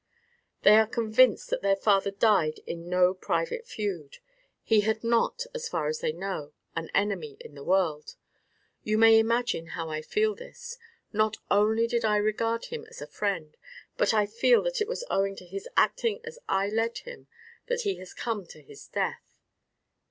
[0.63, 4.17] "They are convinced that their father died in no private feud.
[4.63, 8.15] He had not, as far as they know, an enemy in the world.
[8.83, 10.79] You may imagine how l feel this;
[11.13, 13.55] not only did I regard him as a friend,
[13.95, 17.27] but I feel that it was owing to his acting as I led him
[17.67, 19.37] that he has come to his death."